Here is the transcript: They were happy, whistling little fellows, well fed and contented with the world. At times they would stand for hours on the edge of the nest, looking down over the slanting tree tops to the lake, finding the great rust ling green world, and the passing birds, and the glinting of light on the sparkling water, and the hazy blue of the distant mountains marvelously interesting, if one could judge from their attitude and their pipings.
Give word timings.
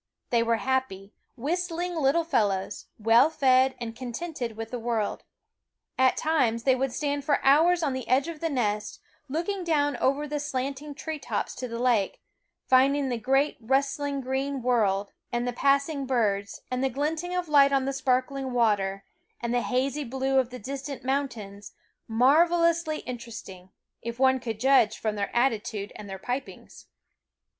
They 0.31 0.41
were 0.41 0.55
happy, 0.55 1.13
whistling 1.37 1.93
little 1.93 2.23
fellows, 2.23 2.87
well 2.97 3.29
fed 3.29 3.75
and 3.79 3.95
contented 3.95 4.57
with 4.57 4.71
the 4.71 4.79
world. 4.79 5.25
At 5.95 6.17
times 6.17 6.63
they 6.63 6.73
would 6.73 6.91
stand 6.91 7.23
for 7.23 7.39
hours 7.45 7.83
on 7.83 7.93
the 7.93 8.07
edge 8.07 8.27
of 8.27 8.39
the 8.39 8.49
nest, 8.49 8.99
looking 9.29 9.63
down 9.63 9.95
over 9.97 10.27
the 10.27 10.39
slanting 10.39 10.95
tree 10.95 11.19
tops 11.19 11.53
to 11.57 11.67
the 11.67 11.77
lake, 11.77 12.19
finding 12.65 13.09
the 13.09 13.19
great 13.19 13.57
rust 13.61 13.99
ling 13.99 14.21
green 14.21 14.63
world, 14.63 15.11
and 15.31 15.47
the 15.47 15.53
passing 15.53 16.07
birds, 16.07 16.61
and 16.71 16.83
the 16.83 16.89
glinting 16.89 17.35
of 17.35 17.47
light 17.47 17.71
on 17.71 17.85
the 17.85 17.93
sparkling 17.93 18.53
water, 18.53 19.05
and 19.39 19.53
the 19.53 19.61
hazy 19.61 20.03
blue 20.03 20.39
of 20.39 20.49
the 20.49 20.57
distant 20.57 21.03
mountains 21.03 21.73
marvelously 22.07 23.01
interesting, 23.01 23.69
if 24.01 24.17
one 24.17 24.39
could 24.39 24.59
judge 24.59 24.97
from 24.97 25.15
their 25.15 25.29
attitude 25.35 25.93
and 25.95 26.09
their 26.09 26.17
pipings. 26.17 26.85